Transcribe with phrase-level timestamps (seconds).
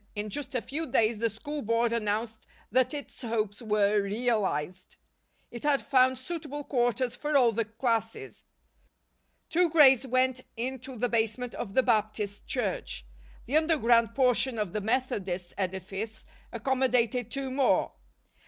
[0.15, 4.95] In just a few days the School Board announced that its hopes were realized.
[5.51, 8.43] It had found "suitable quarters" for all the classes.
[9.51, 13.05] Two grades went into the basement of the Baptist Church.
[13.45, 17.91] The underground portion of the Methodist edifice accommodated two more.